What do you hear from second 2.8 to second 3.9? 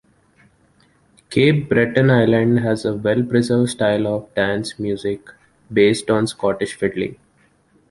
a well-preserved